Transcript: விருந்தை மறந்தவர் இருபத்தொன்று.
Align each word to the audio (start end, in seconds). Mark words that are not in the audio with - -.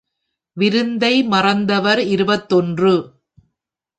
விருந்தை 0.57 1.23
மறந்தவர் 1.23 1.99
இருபத்தொன்று. 2.05 2.93